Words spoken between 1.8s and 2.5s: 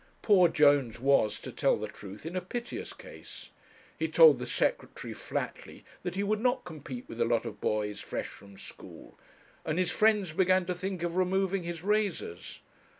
truth, in a